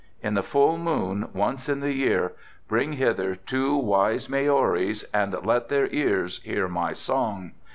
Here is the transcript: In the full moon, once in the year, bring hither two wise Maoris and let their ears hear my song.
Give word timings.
In 0.23 0.33
the 0.33 0.41
full 0.41 0.79
moon, 0.79 1.29
once 1.31 1.69
in 1.69 1.79
the 1.79 1.93
year, 1.93 2.33
bring 2.67 2.93
hither 2.93 3.35
two 3.35 3.75
wise 3.77 4.27
Maoris 4.29 5.03
and 5.13 5.35
let 5.45 5.69
their 5.69 5.85
ears 5.93 6.41
hear 6.41 6.67
my 6.67 6.91
song. 6.93 7.51